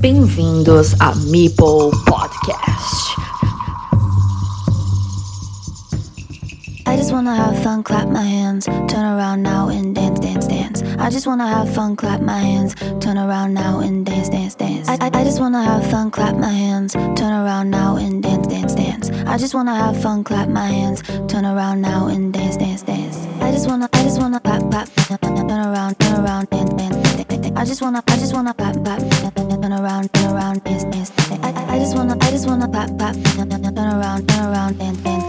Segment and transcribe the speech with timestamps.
[0.00, 3.10] Bem-vindos a Meeple Podcast.
[6.86, 10.82] I just wanna have fun, clap my hands, turn around now and dance, dance, dance.
[10.98, 14.88] I just wanna have fun, clap my hands, turn around now and dance, dance, dance.
[14.88, 18.46] I, I, I just wanna have fun, clap my hands, turn around now and dance,
[18.46, 19.10] dance, dance.
[19.26, 23.18] I just wanna have fun, clap my hands, turn around now and dance, dance, dance.
[23.42, 24.88] I just wanna, I just wanna clap, clap,
[25.20, 27.52] turn around, turn around, dance, dance, dance.
[27.56, 29.00] I just wanna, I just wanna clap, clap,
[29.90, 31.10] around, turn around, dance, dance.
[31.42, 35.24] I, I, just wanna, I just wanna clap, clap, turn around, turn around, dance, dance.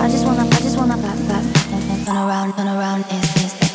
[0.00, 1.44] I just wanna, I just wanna clap, clap,
[2.06, 3.66] turn around, turn around, dance, dance.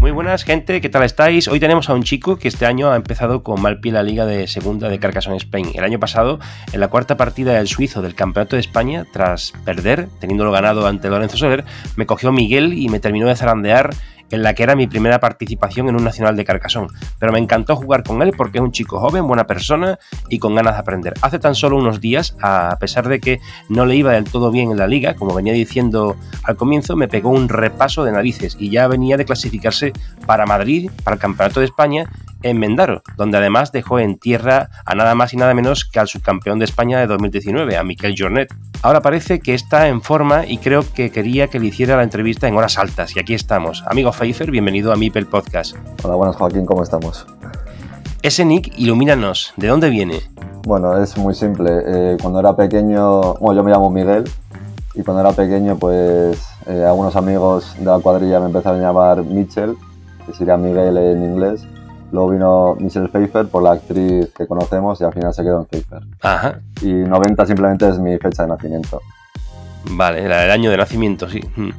[0.00, 1.48] Muy buenas gente, ¿qué tal estáis?
[1.48, 4.26] Hoy tenemos a un chico que este año ha empezado con mal pie la liga
[4.26, 5.70] de segunda de Carcassonne Spain.
[5.74, 6.40] El año pasado,
[6.74, 11.08] en la cuarta partida del suizo del Campeonato de España, tras perder, teniéndolo ganado ante
[11.08, 11.64] Lorenzo Soler,
[11.96, 13.94] me cogió Miguel y me terminó de zarandear
[14.34, 16.88] en la que era mi primera participación en un nacional de Carcassonne.
[17.18, 19.98] Pero me encantó jugar con él porque es un chico joven, buena persona
[20.28, 21.14] y con ganas de aprender.
[21.22, 24.70] Hace tan solo unos días, a pesar de que no le iba del todo bien
[24.70, 28.70] en la liga, como venía diciendo al comienzo, me pegó un repaso de narices y
[28.70, 29.92] ya venía de clasificarse
[30.26, 32.10] para Madrid, para el Campeonato de España
[32.44, 36.08] en Mendaro, donde además dejó en tierra a nada más y nada menos que al
[36.08, 38.54] subcampeón de España de 2019, a Miquel Jornet.
[38.82, 42.46] Ahora parece que está en forma y creo que quería que le hiciera la entrevista
[42.46, 43.82] en horas altas, y aquí estamos.
[43.86, 45.74] Amigo Pfeiffer, bienvenido a Mipel Podcast.
[46.02, 47.26] Hola, buenas Joaquín, ¿cómo estamos?
[48.22, 50.20] Ese nick, ilumínanos, ¿de dónde viene?
[50.66, 51.70] Bueno, es muy simple.
[51.86, 54.24] Eh, cuando era pequeño, bueno, yo me llamo Miguel,
[54.94, 59.22] y cuando era pequeño, pues eh, algunos amigos de la cuadrilla me empezaron a llamar
[59.24, 59.76] Mitchell,
[60.26, 61.66] que sería Miguel en inglés.
[62.14, 65.64] Luego vino Michelle Pfeiffer por la actriz que conocemos y al final se quedó en
[65.64, 66.00] Pfeiffer.
[66.22, 69.00] Ajá, Y 90 simplemente es mi fecha de nacimiento.
[69.90, 71.40] vale, el año de nacimiento, sí.
[71.56, 71.70] Mm.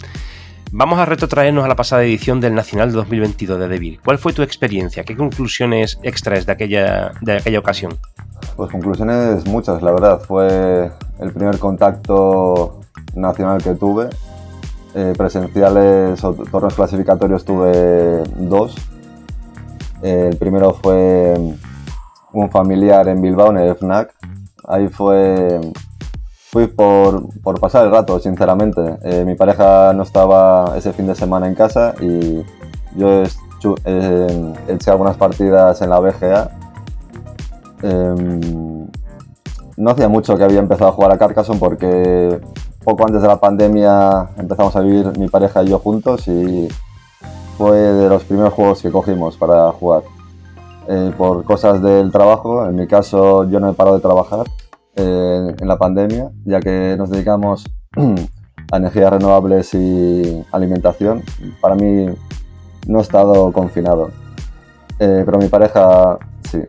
[0.74, 4.00] Vamos a retrotraernos a la pasada edición del Nacional de 2022 de Devil.
[4.04, 5.06] ¿Cuál fue tu experiencia?
[5.06, 7.94] ¿Qué conclusiones extraes de aquella, de aquella ocasión?
[8.58, 10.20] Pues conclusiones muchas, la verdad.
[10.20, 12.82] Fue el primer contacto
[13.14, 14.10] nacional que tuve.
[14.96, 18.76] Eh, presenciales o torneos clasificatorios tuve dos.
[20.06, 21.34] Eh, el primero fue
[22.32, 24.14] un familiar en Bilbao, en el FNAC.
[24.68, 25.60] Ahí fue.
[26.52, 29.00] Fui por, por pasar el rato, sinceramente.
[29.04, 32.44] Eh, mi pareja no estaba ese fin de semana en casa y
[32.96, 33.24] yo
[33.84, 36.52] eh, eché algunas partidas en la BGA.
[37.82, 38.88] Em,
[39.76, 42.40] no hacía mucho que había empezado a jugar a Carcassonne porque
[42.84, 46.70] poco antes de la pandemia empezamos a vivir mi pareja y yo juntos y
[47.58, 50.04] fue de los primeros juegos que cogimos para jugar.
[50.88, 54.46] Eh, por cosas del trabajo, en mi caso yo no he parado de trabajar
[54.96, 57.66] eh, en la pandemia, ya que nos dedicamos
[58.72, 61.24] a energías renovables y alimentación.
[61.60, 62.08] Para mí
[62.88, 64.10] no he estado confinado,
[65.00, 66.18] Eh, pero mi pareja
[66.50, 66.62] sí.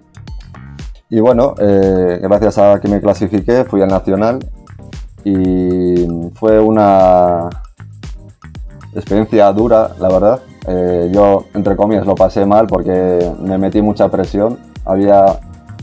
[1.09, 4.41] Y bueno, gracias a que me clasifiqué, fui al Nacional
[5.25, 7.49] y fue una
[8.93, 10.41] experiencia dura, la verdad.
[10.69, 14.59] Eh, yo, entre comillas, lo pasé mal porque me metí mucha presión.
[14.85, 15.39] Había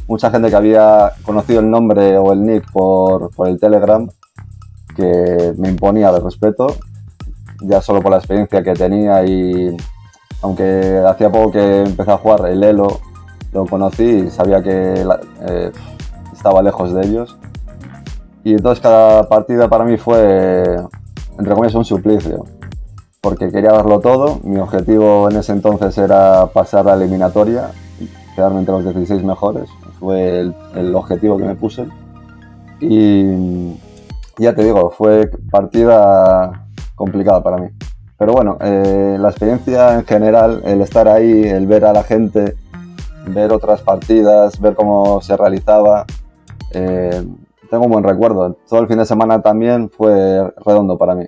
[0.07, 4.07] mucha gente que había conocido el nombre o el nick por, por el Telegram
[4.95, 6.67] que me imponía de respeto,
[7.61, 9.75] ya solo por la experiencia que tenía y
[10.41, 12.99] aunque hacía poco que empecé a jugar el Elo,
[13.53, 15.71] lo conocí y sabía que la- eh,
[16.33, 17.37] estaba lejos de ellos.
[18.43, 20.63] Y entonces cada partida para mí fue,
[21.39, 22.43] entre comillas, un suplicio,
[23.23, 24.41] porque quería darlo todo.
[24.43, 27.71] Mi objetivo en ese entonces era pasar la eliminatoria,
[28.35, 29.69] quedarme entre los 16 mejores.
[29.97, 31.87] Fue el, el objetivo que me puse.
[32.81, 33.73] Y
[34.37, 37.69] ya te digo, fue partida complicada para mí.
[38.17, 42.57] Pero bueno, eh, la experiencia en general, el estar ahí, el ver a la gente,
[43.27, 46.05] ver otras partidas, ver cómo se realizaba,
[46.71, 47.25] eh,
[47.69, 48.57] tengo un buen recuerdo.
[48.67, 51.25] Todo el fin de semana también fue redondo para mí.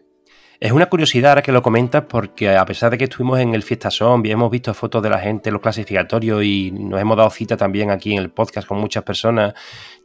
[0.66, 3.62] Es una curiosidad ahora que lo comentas porque a pesar de que estuvimos en el
[3.62, 7.30] Fiesta Zombie, hemos visto fotos de la gente en los clasificatorios y nos hemos dado
[7.30, 9.54] cita también aquí en el podcast con muchas personas,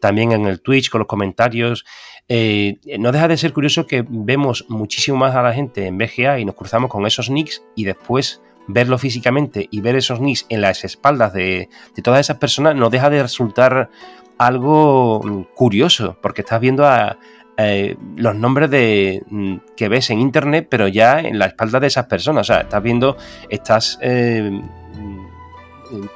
[0.01, 1.87] también en el Twitch con los comentarios,
[2.29, 6.41] eh, no deja de ser curioso que vemos muchísimo más a la gente en BGA
[6.41, 10.61] y nos cruzamos con esos nicks y después verlo físicamente y ver esos nicks en
[10.61, 13.89] las espaldas de, de todas esas personas no deja de resultar
[14.37, 17.19] algo mm, curioso porque estás viendo a,
[17.63, 21.87] eh, los nombres de mm, que ves en internet, pero ya en la espalda de
[21.89, 22.49] esas personas.
[22.49, 23.17] O sea, estás viendo,
[23.49, 24.51] estás eh,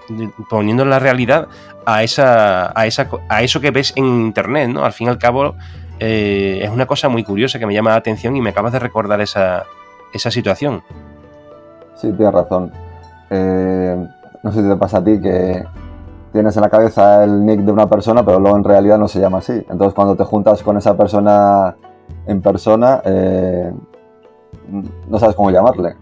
[0.08, 1.49] mm, poniendo en la realidad
[1.87, 4.85] a esa, a esa a eso que ves en internet, ¿no?
[4.85, 5.55] Al fin y al cabo,
[6.00, 8.79] eh, es una cosa muy curiosa que me llama la atención y me acabas de
[8.79, 9.64] recordar esa,
[10.12, 10.82] esa situación.
[11.96, 12.73] Sí, tienes razón.
[13.31, 14.06] Eh,
[14.43, 15.64] no sé si te pasa a ti que
[16.35, 19.21] tienes en la cabeza el nick de una persona, pero luego en realidad no se
[19.21, 19.53] llama así.
[19.53, 21.77] Entonces cuando te juntas con esa persona
[22.27, 23.73] en persona, eh,
[25.09, 25.95] no sabes cómo llamarle.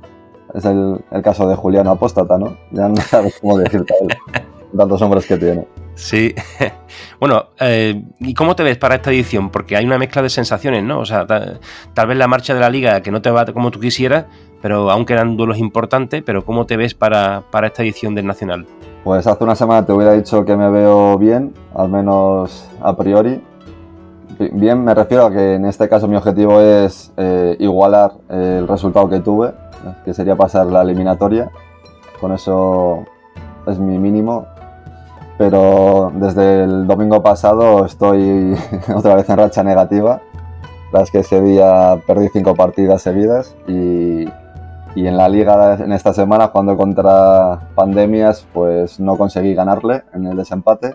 [0.55, 2.56] Es el, caso de Juliano Apóstata, ¿no?
[2.70, 4.43] Ya no sabes cómo decirte a él,
[4.75, 5.69] tantos nombres que tiene.
[5.94, 6.35] Sí.
[7.20, 9.50] Bueno, eh, ¿y cómo te ves para esta edición?
[9.50, 10.99] Porque hay una mezcla de sensaciones, ¿no?
[10.99, 13.78] O sea, tal, vez la marcha de la liga que no te va como tú
[13.78, 14.26] quisieras,
[14.61, 18.67] pero aún quedan duelos importantes, pero ¿cómo te ves para, para esta edición del Nacional?
[19.04, 23.43] Pues hace una semana te hubiera dicho que me veo bien, al menos a priori.
[24.52, 29.08] Bien, me refiero a que en este caso mi objetivo es eh, igualar el resultado
[29.08, 29.54] que tuve,
[30.04, 31.50] que sería pasar la eliminatoria.
[32.20, 33.04] Con eso
[33.66, 34.46] es mi mínimo.
[35.37, 38.56] Pero desde el domingo pasado estoy
[38.94, 40.20] otra vez en racha negativa.
[40.93, 44.26] La es que ese día perdí cinco partidas seguidas y,
[44.94, 50.26] y en la liga en esta semana jugando contra pandemias pues no conseguí ganarle en
[50.26, 50.94] el desempate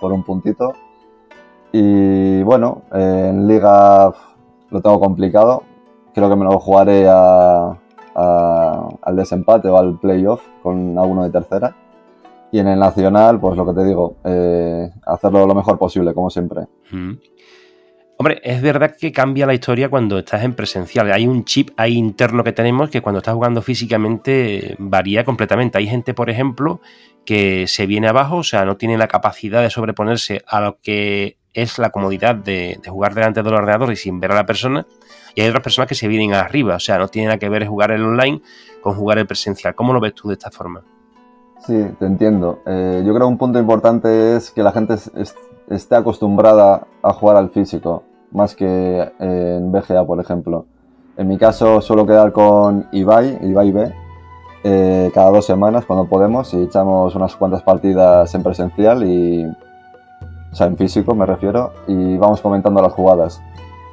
[0.00, 0.74] por un puntito.
[1.72, 4.12] Y bueno en liga
[4.70, 5.62] lo tengo complicado.
[6.14, 7.78] Creo que me lo jugaré a,
[8.14, 11.74] al desempate o al playoff con alguno de tercera.
[12.50, 16.30] Y en el nacional pues lo que te digo eh, hacerlo lo mejor posible como
[16.30, 16.66] siempre
[18.20, 21.12] Hombre, es verdad que cambia la historia cuando estás en presencial.
[21.12, 25.78] Hay un chip ahí interno que tenemos que cuando estás jugando físicamente varía completamente.
[25.78, 26.80] Hay gente, por ejemplo,
[27.24, 31.36] que se viene abajo, o sea, no tiene la capacidad de sobreponerse a lo que
[31.54, 34.84] es la comodidad de, jugar delante del ordenador y sin ver a la persona.
[35.36, 37.68] Y hay otras personas que se vienen arriba, o sea, no tiene nada que ver
[37.68, 38.42] jugar el online
[38.82, 39.76] con jugar el presencial.
[39.76, 40.82] ¿Cómo lo ves tú de esta forma?
[41.64, 42.62] Sí, te entiendo.
[42.66, 44.96] Eh, yo creo que un punto importante es que la gente
[45.68, 50.66] esté acostumbrada a jugar al físico más que en BGA, por ejemplo.
[51.16, 53.92] En mi caso suelo quedar con Ibai, Ibai B,
[54.64, 59.46] eh, cada dos semanas cuando podemos y echamos unas cuantas partidas en presencial y...
[60.50, 63.42] O sea, en físico me refiero, y vamos comentando las jugadas.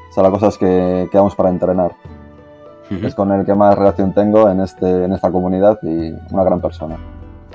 [0.10, 1.92] O sea, la cosa es que quedamos para entrenar.
[2.90, 6.62] Es con el que más relación tengo en, este, en esta comunidad y una gran
[6.62, 6.98] persona.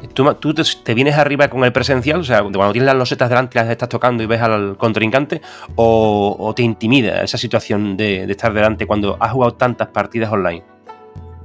[0.08, 0.54] ¿Tú,
[0.84, 2.20] te, vienes arriba con el presencial?
[2.20, 5.40] O sea, cuando tienes las losetas delante, las estás tocando y ves al contrincante,
[5.76, 10.62] o, te intimida esa situación de, estar delante cuando has jugado tantas partidas online?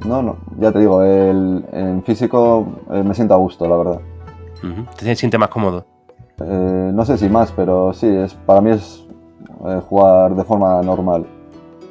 [0.05, 3.99] No, no, ya te digo, en físico eh, me siento a gusto, la verdad.
[4.97, 5.85] ¿Te sientes más cómodo?
[6.41, 9.05] Eh, no sé si más, pero sí, es, para mí es
[9.67, 11.25] eh, jugar de forma normal.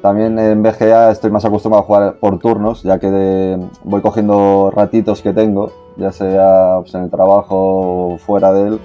[0.01, 5.21] También en BGA estoy más acostumbrado a jugar por turnos, ya que voy cogiendo ratitos
[5.21, 8.79] que tengo ya sea pues, en el trabajo o fuera de él,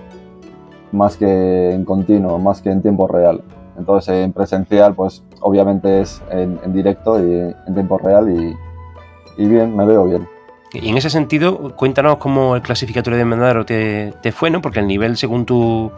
[0.92, 3.42] más que en continuo, más que en tiempo real.
[3.78, 9.86] Entonces en presencial, pues obviamente es en, directo y en tiempo real y, bien, me
[9.86, 10.28] veo bien.
[10.72, 14.62] Y en ese sentido, cuéntanos cómo el clasificatorio de Mendaro te, fue, ¿no?
[14.62, 15.90] Porque el nivel, según tu,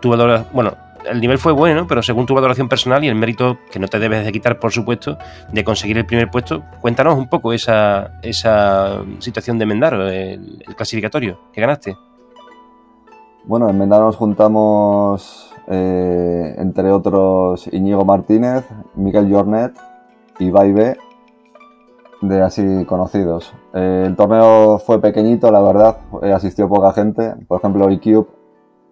[0.00, 0.74] tu valoración, bueno,
[1.10, 3.98] el nivel fue bueno, pero según tu valoración personal y el mérito que no te
[3.98, 5.18] debes de quitar, por supuesto,
[5.52, 11.38] de conseguir el primer puesto, cuéntanos un poco esa, esa situación de Mendaro, el, clasificatorio
[11.52, 11.96] que ganaste.
[13.44, 18.64] Bueno, en Mendaro nos juntamos, eh, entre otros, Íñigo Martínez,
[18.94, 19.72] Miguel Jornet
[20.38, 20.96] y Baibe,
[22.20, 23.52] de así conocidos.
[23.74, 25.98] Eh, el torneo fue pequeñito, la verdad,
[26.34, 27.34] asistió poca gente.
[27.48, 28.28] Por ejemplo, ICube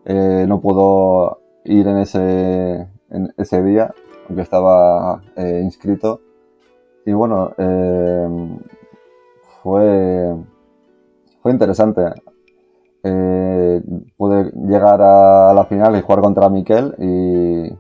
[0.05, 2.89] eh, no pudo ir en ese,
[3.37, 3.93] ese día,
[4.29, 6.21] aunque estaba eh, inscrito.
[7.05, 8.59] Y bueno, eh,
[9.63, 10.37] fue,
[11.43, 12.03] fue interesante.
[13.03, 13.83] Eh,
[14.17, 17.73] pude llegar a la final y jugar contra Miquel y,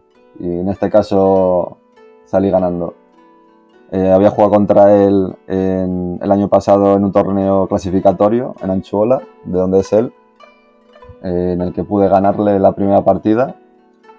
[0.43, 1.77] en este caso
[2.25, 2.95] salí ganando.
[3.93, 9.59] había jugado contra él en, el año pasado en un torneo clasificatorio en Anchuola, de
[9.59, 10.15] donde es él,
[11.23, 13.57] en el que pude ganarle la primera partida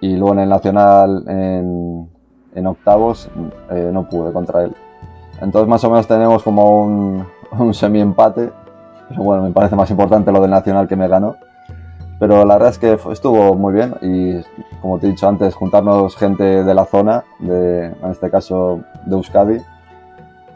[0.02, 3.30] y luego en el Nacional en, octavos
[3.70, 4.74] eh, no pude contra él.
[5.40, 7.24] Entonces más o menos tenemos como un,
[7.58, 8.50] un semi-empate,
[9.08, 11.36] pero bueno, me parece más importante lo del Nacional que me ganó.
[12.18, 14.40] Pero la verdad es que estuvo muy bien y
[14.80, 19.16] como te he dicho antes, juntarnos gente de la zona, de, en este caso de
[19.16, 19.58] Euskadi,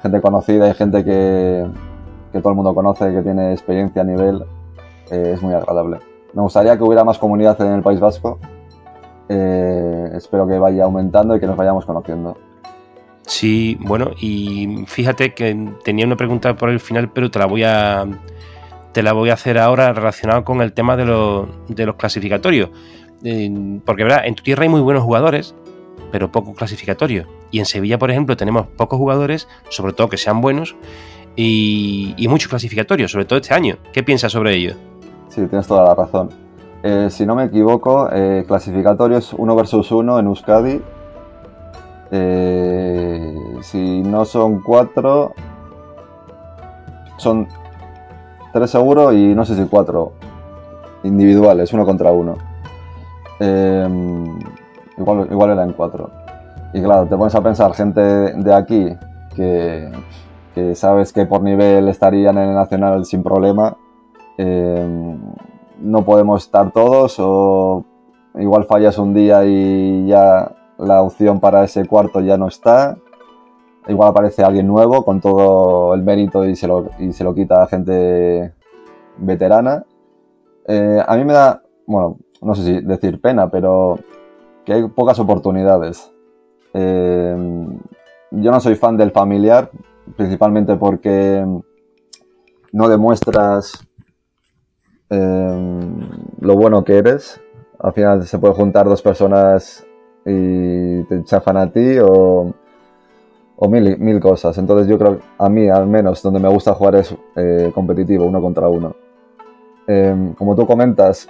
[0.02, 1.66] gente conocida y gente que,
[2.32, 4.44] que todo el mundo conoce, que tiene experiencia a nivel,
[5.10, 5.98] eh, es muy agradable.
[6.34, 8.38] Me gustaría que hubiera más comunidad en el País Vasco,
[9.28, 12.36] eh, espero que vaya aumentando y que nos vayamos conociendo.
[13.26, 17.64] Sí, bueno, y fíjate que tenía una pregunta por el final, pero te la voy
[17.64, 18.06] a
[18.92, 22.70] te la voy a hacer ahora relacionado con el tema de, los clasificatorios.
[23.24, 25.54] Eh, porque verdad, en tu tierra hay muy buenos jugadores,
[26.10, 27.26] pero pocos clasificatorios.
[27.50, 30.76] Y en Sevilla, por ejemplo, tenemos pocos jugadores, sobre todo que sean buenos,
[31.34, 33.76] y, y muchos clasificatorios, sobre todo este año.
[33.92, 34.76] ¿Qué piensas sobre ello?
[35.28, 36.45] Sí, tienes toda la razón.
[36.88, 40.80] Eh, si no me equivoco, eh, clasificatorios 1 versus 1 en Euskadi.
[42.12, 45.32] Eh, si no son 4,
[47.16, 47.48] son
[48.52, 50.12] 3 seguro y no sé si 4
[51.02, 52.36] individuales, uno contra uno.
[54.96, 56.10] igual, igual eran 4.
[56.72, 58.96] Y claro, te pones a pensar, gente de aquí
[59.34, 59.90] que,
[60.54, 63.76] que sabes que por nivel estarían en el nacional sin problema
[65.80, 67.84] no podemos estar todos o
[68.34, 72.96] igual fallas un día y ya la opción para ese cuarto ya no está.
[73.88, 77.62] Igual aparece alguien nuevo con todo el mérito y se lo, y se lo quita
[77.62, 78.52] a gente
[79.18, 79.84] veterana.
[80.66, 83.98] Eh, a mí me da, bueno, no sé si decir pena, pero
[84.64, 86.12] que hay pocas oportunidades.
[86.74, 87.36] Eh,
[88.32, 89.70] yo no soy fan del familiar,
[90.16, 91.46] principalmente porque
[92.72, 93.85] no demuestras
[95.08, 96.00] Em,
[96.40, 97.40] lo bueno que eres.
[97.78, 99.86] Al final se puede juntar dos personas
[100.24, 102.52] y te chafan a ti o,
[103.68, 104.58] mil, mil, cosas.
[104.58, 108.40] Entonces yo creo, a mí al menos, donde me gusta jugar es eh, competitivo, uno
[108.40, 108.96] contra uno.
[109.86, 111.28] Em, como tú comentas,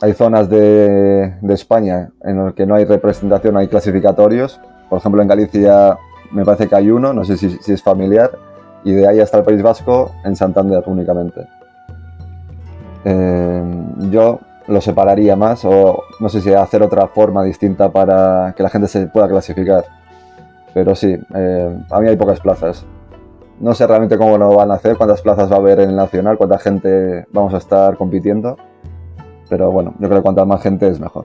[0.00, 4.60] hay zonas de, España en las que no hay representación, hay clasificatorios.
[4.88, 5.98] Por ejemplo, en Galicia
[6.32, 8.30] me parece que hay uno, no sé si es familiar,
[8.84, 11.57] y de ahí hasta el País Vasco en Santander únicamente.
[13.10, 13.62] Eh,
[14.10, 18.68] yo lo separaría más o no sé si hacer otra forma distinta para que la
[18.68, 19.84] gente se pueda clasificar.
[20.74, 22.84] Pero sí, eh, a mí hay pocas plazas.
[23.60, 25.96] No sé realmente cómo lo van a hacer, cuántas plazas va a haber en el
[25.96, 28.56] Nacional, cuánta gente vamos a estar compitiendo.
[29.48, 31.24] Pero bueno, yo creo que cuanta más gente es mejor.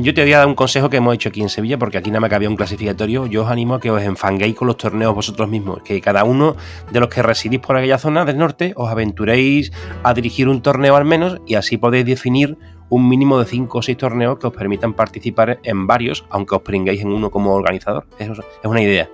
[0.00, 2.10] Yo te voy a dar un consejo que hemos hecho aquí en Sevilla, porque aquí
[2.10, 3.26] nada más que había un clasificatorio.
[3.26, 5.82] Yo os animo a que os enfanguéis con los torneos vosotros mismos.
[5.82, 6.54] Que cada uno
[6.92, 9.72] de los que residís por aquella zona del norte os aventuréis
[10.04, 12.56] a dirigir un torneo al menos y así podéis definir
[12.90, 16.62] un mínimo de 5 o 6 torneos que os permitan participar en varios, aunque os
[16.62, 18.06] pringuéis en uno como organizador.
[18.20, 19.08] Eso es una idea.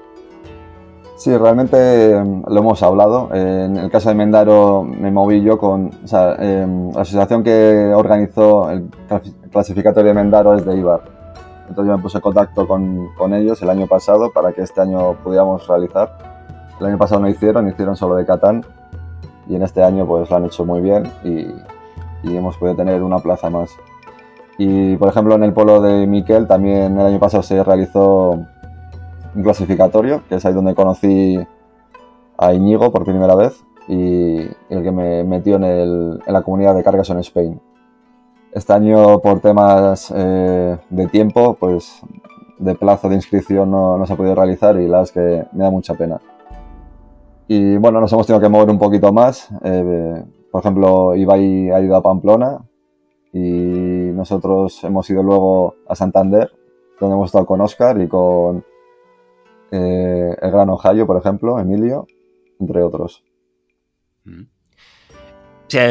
[1.17, 3.31] Sí, realmente em, lo hemos hablado.
[3.33, 5.91] En el caso de Mendaro me moví yo con
[6.41, 8.91] em, la asociación que organizó el
[9.55, 11.01] clasificatorio de Mendaro es de Ibar.
[11.69, 14.83] Entonces yo me puse en contacto con, con, ellos el año pasado para que este
[14.83, 16.19] año pudiéramos realizar.
[16.79, 18.65] El año pasado no hicieron, hicieron solo de Catán
[19.49, 21.47] y en este año pues lo han hecho muy bien y,
[22.25, 23.71] hemos podido tener una plaza más.
[24.59, 28.31] Y por ejemplo en el polo de Miquel también el año pasado se realizó
[29.35, 31.39] un clasificatorio, que es ahí donde conocí
[32.39, 34.39] a Iñigo por primera vez y
[34.71, 37.61] el que me metió en, el, en la comunidad de cargas en Spain.
[38.55, 42.01] Este año, por temas eh, de tiempo, pues
[42.57, 45.57] de plazo de inscripción no, no, se ha podido realizar y la verdad es que
[45.57, 46.21] me da mucha pena.
[47.49, 49.49] Y bueno, nos hemos tenido que mover un poquito más.
[49.65, 52.65] Eh, por ejemplo, Ibai ha ido a Pamplona
[53.33, 56.53] y nosotros hemos ido luego a Santander,
[57.01, 58.65] donde hemos estado con Oscar y con
[59.73, 62.07] eh, el Gran Ohio, por ejemplo, Emilio,
[62.61, 63.25] entre otros.
[64.25, 64.54] Mm.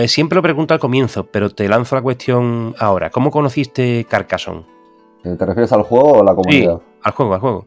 [0.08, 3.10] Siempre lo pregunto al comienzo, pero te lanzo la cuestión ahora.
[3.10, 4.66] ¿Cómo conociste Carcassonne?
[5.24, 6.78] Eh, ¿Te refieres al juego o a la comunidad?
[6.78, 7.66] Sí, al juego, al juego.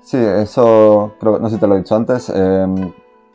[0.00, 2.28] Sí, eso creo no sé si te lo he dicho antes.
[2.30, 2.74] Em,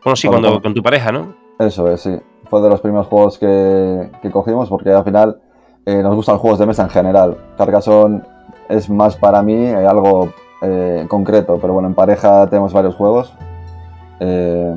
[0.03, 1.35] bueno, sí, cuando, con tu pareja, ¿no?
[1.59, 2.17] Eso es, sí.
[2.49, 5.41] Fue de los primeros juegos que, cogimos porque al final
[5.85, 7.37] eh, nos gustan los juegos de mesa en general.
[7.57, 8.21] Carcassonne
[8.69, 13.33] es más para mí algo eh, concreto, pero bueno, en pareja tenemos varios juegos.
[14.19, 14.73] Eh,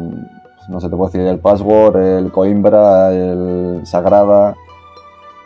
[0.68, 4.56] no sé, te puedo decir el Password, el Coimbra, el Sagrada,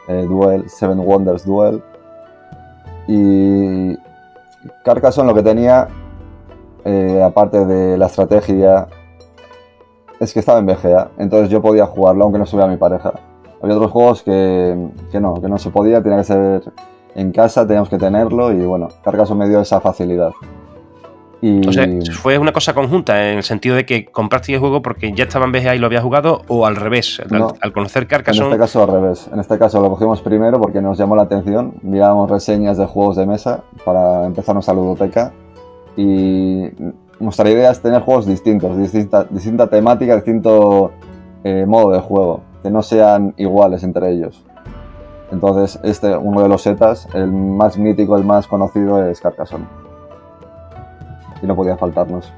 [0.08, 1.82] el Duel, Seven Wonders Duel.
[3.06, 3.96] Y
[4.84, 5.88] Carcassonne lo que tenía,
[6.84, 8.88] eh, aparte de la estrategia,
[10.20, 13.12] es que estaba en BGA, entonces yo podía jugarlo aunque no estuviera mi pareja.
[13.60, 16.72] Había otros juegos que, que no, que no se podía, tenía que ser
[17.14, 20.32] en casa teníamos que tenerlo y bueno, Carcassonne me dio esa facilidad.
[21.42, 21.68] Y...
[21.68, 25.12] O sea, ¿fue una cosa conjunta en el sentido de que compraste el juego porque
[25.12, 27.20] ya estaba en BGA y lo había jugado o al revés?
[27.60, 28.46] Al, conocer Carcassonne...
[28.46, 29.28] En este caso al revés.
[29.32, 31.74] En este caso lo cogimos primero porque nos llamó la atención.
[31.82, 35.32] Mirábamos reseñas de juegos de mesa para empezar nuestra ludoteca
[35.96, 36.68] y
[37.18, 40.92] nuestra idea es tener juegos distintos, distinta, distinta temática, distinto
[41.42, 44.44] eh, modo de juego, que no sean iguales entre ellos.
[45.32, 49.81] Entonces, este, uno de los setas, el más mítico, el más conocido es Carcassonne.
[51.42, 52.32] Y no podía faltarnos.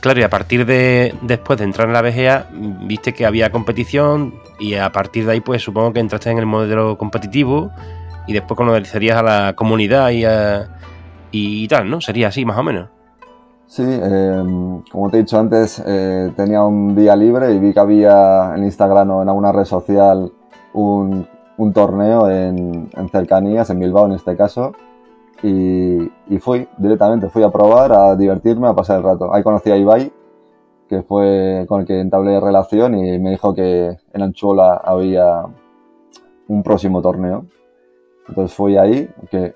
[0.00, 2.46] Claro, y a partir de después de entrar en la BGA,
[2.86, 6.46] viste que había competición y a partir de ahí, pues supongo que entraste en el
[6.46, 7.70] modelo competitivo
[8.26, 10.24] y después conocerías a la comunidad y,
[11.32, 12.00] y tal, ¿no?
[12.00, 12.88] Sería así, más o menos.
[13.66, 17.80] Sí, em, como te he dicho antes, eh, tenía un día libre y vi que
[17.80, 20.32] había en Instagram o en alguna red social
[20.72, 21.26] un
[21.58, 24.72] un torneo en, en, cercanías, en Bilbao en este caso,
[25.42, 29.32] y, fui directamente, fui a probar, a divertirme, a pasar el rato.
[29.32, 30.12] Ahí conocí a Ibai,
[30.88, 35.44] que fue con el que entablé relación y me dijo que en Anchuola había
[36.48, 37.46] un próximo torneo.
[38.28, 39.54] Entonces fui ahí, que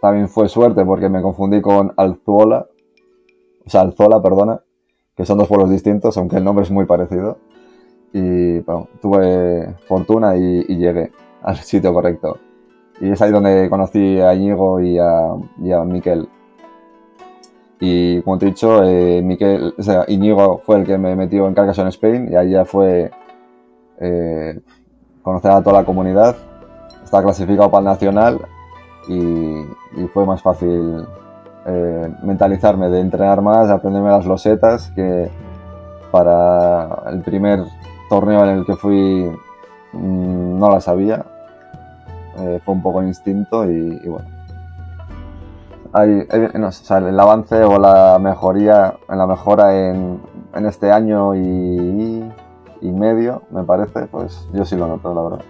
[0.00, 2.66] también fue suerte porque me confundí con Alzuola,
[3.64, 4.60] o sea, Alzola, perdona,
[5.16, 7.38] que son dos pueblos distintos, aunque el nombre es muy parecido.
[8.12, 12.38] Y bueno, tuve fortuna y, y llegué al sitio correcto.
[13.00, 16.28] Y es ahí donde conocí a Íñigo y a, y a Miquel.
[17.80, 21.46] Y como te he dicho, eh, Miquel, o sea, Íñigo fue el que me metió
[21.48, 23.10] en Carcassonne Spain y ahí ya fue
[23.98, 24.60] eh,
[25.22, 26.36] conocer a toda la comunidad.
[27.02, 28.38] Está clasificado para el nacional
[29.08, 31.06] y, y fue más fácil
[31.66, 35.30] eh, mentalizarme de entrenar más, de aprenderme las losetas, que
[36.10, 37.64] para el primer
[38.10, 39.30] torneo en el que fui
[39.92, 41.24] mmm, no la sabía.
[42.40, 44.28] Eh, fue un poco instinto y, y bueno.
[45.92, 50.20] Hay, no, o sea, el avance o la mejoría, en la mejora en,
[50.54, 52.32] en este año y,
[52.80, 55.44] y medio, me parece, pues yo sí lo noto, la verdad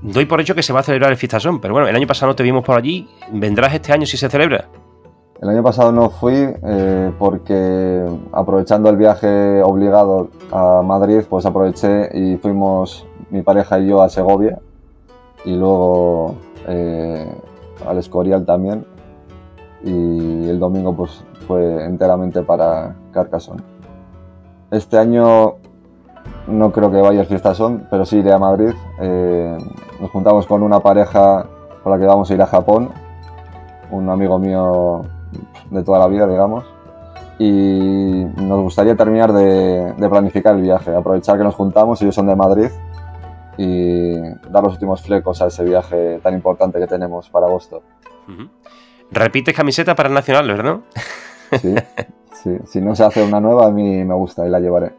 [0.00, 2.32] doy por hecho que se va a celebrar el Fiestasón, pero bueno, el año pasado
[2.32, 3.08] no te vimos por allí.
[3.32, 4.66] ¿Vendrás este año si se celebra?
[5.40, 12.10] El año pasado no fui eh, porque aprovechando el viaje obligado a Madrid, pues aproveché
[12.12, 14.58] y fuimos mi pareja y yo a Segovia
[15.44, 16.34] y luego
[16.66, 17.30] eh,
[17.86, 18.84] al Escorial también.
[19.84, 23.62] Y el domingo pues fue enteramente para Carcassonne.
[24.70, 25.54] Este año
[26.46, 28.72] no creo que vaya al Fiestasón, pero sí iré a Madrid.
[29.00, 29.56] Eh,
[30.00, 31.46] nos juntamos con una pareja
[31.82, 32.90] con la que vamos a ir a Japón,
[33.90, 35.02] un amigo mío
[35.70, 36.64] de toda la vida, digamos,
[37.38, 42.26] y nos gustaría terminar de, de planificar el viaje, aprovechar que nos juntamos, ellos son
[42.26, 42.68] de Madrid,
[43.58, 44.12] y
[44.50, 47.82] dar los últimos flecos a ese viaje tan importante que tenemos para agosto.
[48.28, 48.50] Uh -huh.
[49.10, 50.80] ¿Repites camiseta para el Nacional, verdad?
[51.60, 51.74] Sí,
[52.34, 54.92] sí, si no se hace una nueva, a mí me gusta y la llevaré.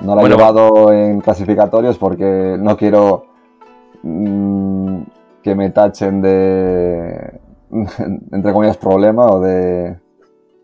[0.00, 3.26] No la bueno, he llevado en clasificatorios porque no quiero
[4.02, 5.02] mmm,
[5.40, 7.40] que me tachen de,
[8.32, 10.00] entre comillas, problema o de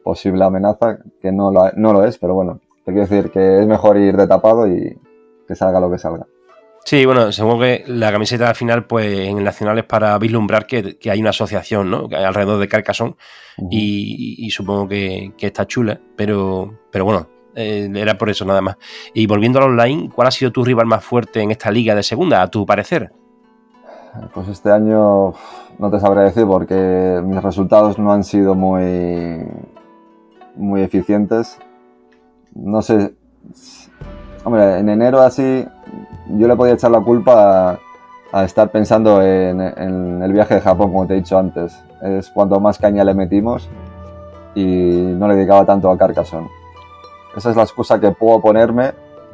[0.03, 3.67] posible amenaza, que no lo, no lo es, pero bueno, te quiero decir que es
[3.69, 4.99] mejor ir de tapado y
[5.47, 6.27] que salga lo que salga.
[6.89, 10.65] Sí, bueno, supongo que la camiseta al final, pues en el Nacional es para vislumbrar
[10.65, 12.09] que, que hay una asociación, ¿no?
[12.11, 13.15] Alrededor de Carcassonne
[13.59, 13.69] uh -huh.
[13.71, 18.63] y, y, supongo que, que, está chula, pero, pero bueno, eh, era por eso nada
[18.63, 18.79] más.
[19.13, 22.03] Y volviendo al online, ¿cuál ha sido tu rival más fuerte en esta liga de
[22.03, 23.13] segunda, a tu parecer?
[24.33, 25.35] Pues este año
[25.79, 29.45] no te sabré decir porque mis resultados no han sido muy,
[30.57, 31.59] muy eficientes.
[32.55, 33.13] No sé,
[34.43, 35.67] hombre, en enero así
[36.37, 37.79] yo le podía echar la culpa
[38.33, 41.83] a, estar pensando en, en, el viaje de Japón, como te he dicho antes.
[42.03, 43.69] Es cuanto más caña le metimos
[44.55, 46.49] y no le dedicaba tanto a Carcassonne.
[47.37, 48.93] Esa es la excusa que puedo ponerme,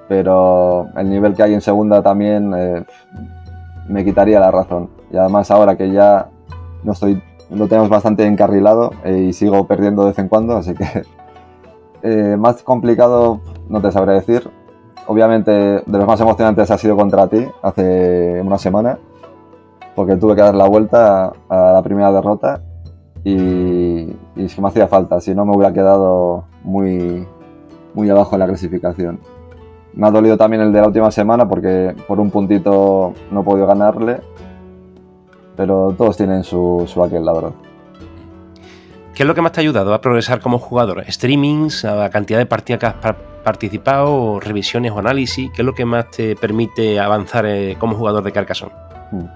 [0.08, 2.84] pero el nivel que hay en segunda también eh,
[3.88, 4.90] me quitaría la razón.
[5.10, 6.28] Y además ahora que ya
[6.82, 10.74] no estoy, lo tenemos bastante encarrilado eh, y sigo perdiendo de vez en cuando, así
[10.74, 11.04] que
[12.02, 14.50] eh, más complicado no te sabré decir.
[15.06, 18.98] Obviamente de los más emocionantes ha sido contra ti hace una semana,
[19.94, 22.62] porque tuve que dar la vuelta a, la primera derrota
[23.22, 27.26] y, y es que me hacía falta, si no me hubiera quedado muy,
[27.94, 29.20] muy abajo en la clasificación.
[29.94, 33.44] Me ha dolido también el de la última semana porque por un puntito no he
[33.44, 34.20] podido ganarle,
[35.56, 37.52] pero todos tienen su, su aquel, la verdad.
[39.14, 41.04] ¿Qué es lo que más te ha ayudado a progresar como jugador?
[41.08, 45.52] ¿Streamings, la cantidad de partidas que has participado, revisiones o análisis?
[45.54, 48.72] ¿Qué es lo que más te permite avanzar eh, como jugador de Carcassonne?
[49.12, 49.26] Hmm.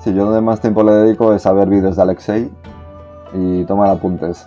[0.00, 2.50] Sí, yo donde más tiempo le dedico es a ver vídeos de Alexei
[3.32, 4.46] y tomar apuntes.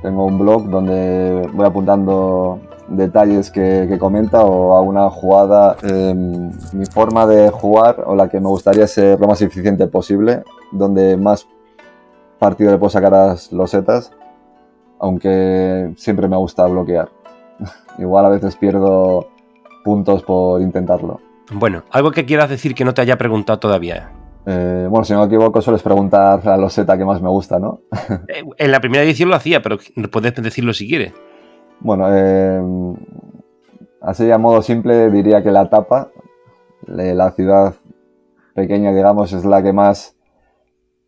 [0.00, 6.14] Tengo un blog donde voy apuntando detalles que, que comenta o a una jugada, eh,
[6.14, 10.42] mi forma de jugar o la que me gustaría ser lo más eficiente posible,
[10.72, 11.46] donde más
[12.38, 14.12] partido le puedo sacar a las losetas,
[14.98, 17.08] aunque siempre me gusta bloquear.
[17.98, 19.28] Igual a veces pierdo
[19.84, 21.20] puntos por intentarlo.
[21.52, 24.10] Bueno, algo que quieras decir que no te haya preguntado todavía.
[24.46, 27.80] Eh, bueno, si no me equivoco, sueles preguntar la loseta que más me gusta, ¿no?
[28.28, 29.78] Eh, en la primera edición lo hacía, pero
[30.10, 31.12] puedes decirlo si quieres.
[31.80, 32.62] Bueno, eh,
[34.00, 36.10] así a modo simple diría que la tapa,
[36.86, 37.74] la ciudad
[38.54, 40.13] pequeña, digamos, es la que más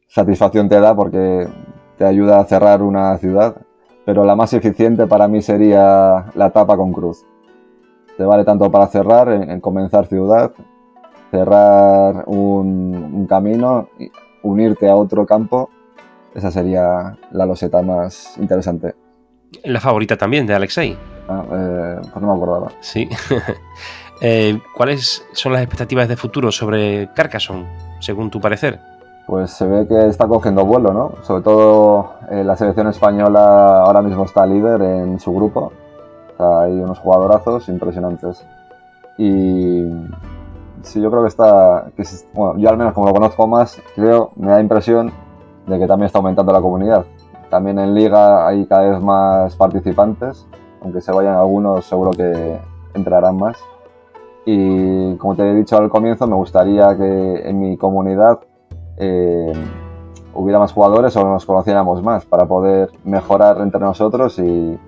[0.09, 1.49] satisfacción te da porque
[1.97, 3.57] te ayuda a cerrar una ciudad,
[4.05, 7.25] pero la más eficiente para mí sería la tapa con cruz.
[8.17, 10.53] Te vale tanto para cerrar, en, en comenzar ciudad,
[11.31, 13.89] cerrar un, camino,
[14.43, 15.71] unirte a otro campo,
[16.35, 18.95] esa sería la loseta más interesante.
[19.65, 20.97] La favorita también de Alexei.
[21.29, 22.73] Ah, eh, pues no me acordaba.
[22.81, 23.09] Sí.
[24.23, 27.67] Eh, ¿Cuáles son las expectativas de futuro sobre Carcassonne,
[28.01, 28.81] según tu parecer?
[29.27, 31.13] Pues se ve que está cogiendo vuelo, ¿no?
[31.23, 35.73] Sobre todo eh, la selección española ahora mismo está líder en su grupo.
[36.39, 38.47] hay unos jugadorazos impresionantes.
[39.19, 39.85] Y
[40.83, 41.91] sí, yo creo que está.
[42.35, 45.13] bueno, yo al menos como lo conozco más, creo, me da impresión
[45.67, 47.05] de que también está aumentando la comunidad.
[47.51, 50.47] También en Liga hay cada vez más participantes,
[50.83, 52.59] aunque se vayan algunos, seguro que
[52.95, 53.57] entrarán más.
[54.45, 58.39] Y como te he dicho al comienzo, me gustaría que en mi comunidad
[58.99, 59.53] eh,
[60.35, 64.79] hubiera más jugadores o nos conociéramos más para poder mejorar entre nosotros y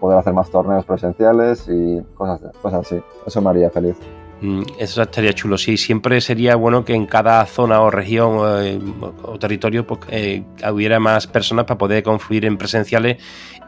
[0.00, 3.02] poder hacer más torneos presenciales y cosas, cosas así.
[3.26, 3.96] Eso me haría feliz.
[4.40, 5.76] Mm, eso estaría chulo, sí.
[5.76, 8.78] Siempre sería bueno que en cada zona o región eh,
[9.22, 13.16] o, territorio pues, eh, hubiera más personas para poder confluir en presenciales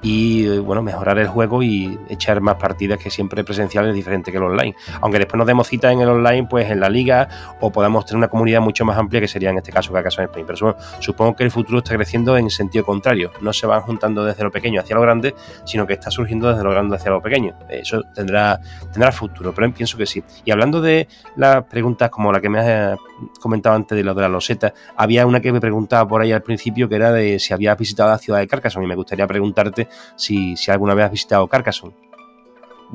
[0.03, 4.37] y eh, bueno, mejorar el juego y echar más partidas que siempre presenciales diferente que
[4.37, 4.75] el online.
[5.01, 7.29] Aunque después nos demos cita en el online, pues en la liga
[7.61, 10.29] o podamos tener una comunidad mucho más amplia que sería en este caso caso en
[10.29, 10.47] Spain.
[10.47, 13.33] Pero supongo que el futuro está creciendo en sentido contrario.
[13.41, 16.63] No se van juntando desde lo pequeño hacia lo grande, sino que está surgiendo desde
[16.63, 17.55] lo grande hacia lo pequeño.
[17.69, 18.61] Eso tendrá,
[18.93, 20.23] tendrá futuro, pero pienso que sí.
[20.45, 22.99] Y hablando de las preguntas como la que me has
[23.41, 26.43] comentado antes de lo de la loseta, había una que me preguntaba por ahí al
[26.43, 29.87] principio que era de si habías visitado la ciudad de Carcassonne y me gustaría preguntarte
[30.17, 31.95] si, alguna vez has visitado Carcassonne.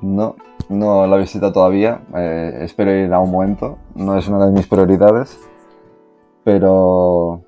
[0.02, 0.36] No,
[0.68, 2.02] no la he visitado todavía.
[2.16, 3.78] Eh, espero ir a un momento.
[3.96, 5.40] No es una de mis prioridades.
[6.44, 7.44] Pero,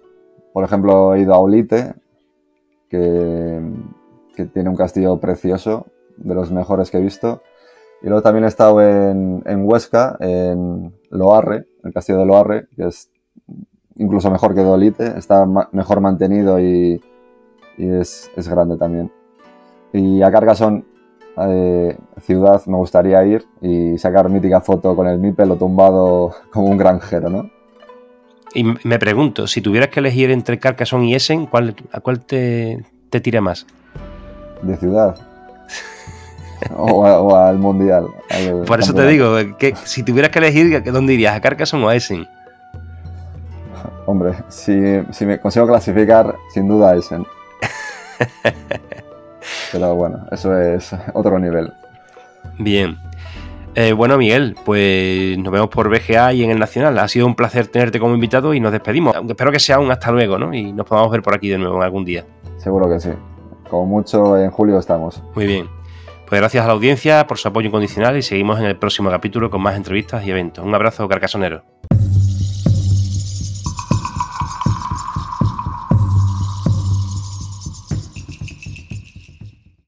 [0.53, 1.93] por ejemplo, he ido a Olite,
[2.89, 3.61] que,
[4.53, 7.41] tiene un castillo precioso, de los mejores que he visto.
[8.05, 13.09] Y luego también he estado en, Huesca, en Loarre, el castillo de Loarre, que es
[13.95, 15.17] incluso mejor que de Olite.
[15.17, 17.01] Está mejor mantenido y,
[17.79, 19.11] es, es grande también.
[19.91, 20.85] Y a Carcassonne,
[21.47, 26.77] eh, ciudad, me gustaría ir y sacar mítica foto con el Mipel tumbado como un
[26.77, 27.49] granjero, ¿no?
[28.53, 32.85] Y me pregunto, si tuvieras que elegir entre Carcassonne y Essen, ¿cuál, ¿a cuál te,
[33.09, 33.65] te tira más?
[34.61, 35.17] De ciudad.
[36.75, 38.07] o, al mundial.
[38.65, 41.35] Por eso te digo, que si tuvieras que elegir, ¿dónde irías?
[41.35, 42.27] ¿A Carcassonne o a Essen?
[44.05, 47.25] Hombre, si, si me consigo clasificar, sin duda a Essen.
[49.71, 51.71] Pero bueno, eso es otro nivel.
[52.59, 52.97] Bien.
[53.77, 56.97] Eh, bueno, Miguel, pues nos vemos por BGA y en el Nacional.
[56.97, 59.15] Ha sido un placer tenerte como invitado y nos despedimos.
[59.15, 60.53] Aunque espero que sea un hasta luego, ¿no?
[60.53, 62.23] Y nos podamos ver por aquí de nuevo algún día.
[62.57, 63.09] Seguro que sí.
[63.69, 65.21] Como mucho en julio estamos.
[65.35, 65.67] Muy bien.
[66.27, 69.51] Pues gracias a la audiencia por su apoyo incondicional y seguimos en el próximo capítulo
[69.51, 70.65] con más entrevistas y eventos.
[70.65, 71.63] Un abrazo carcasonero.